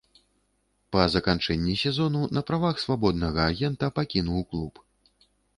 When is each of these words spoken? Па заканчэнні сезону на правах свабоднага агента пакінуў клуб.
Па 0.95 1.03
заканчэнні 1.15 1.75
сезону 1.83 2.21
на 2.37 2.41
правах 2.49 2.75
свабоднага 2.87 3.41
агента 3.53 3.93
пакінуў 3.99 4.39
клуб. 4.53 4.73